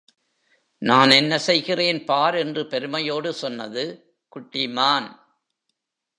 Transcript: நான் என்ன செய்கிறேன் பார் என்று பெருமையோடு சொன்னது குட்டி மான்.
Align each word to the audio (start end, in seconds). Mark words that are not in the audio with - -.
நான் 0.81 1.09
என்ன 1.09 1.33
செய்கிறேன் 1.37 2.05
பார் 2.05 2.35
என்று 2.35 2.67
பெருமையோடு 2.67 3.33
சொன்னது 3.33 3.83
குட்டி 4.27 4.67
மான். 4.67 5.09